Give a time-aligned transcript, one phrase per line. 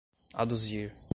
[0.33, 0.91] aduzir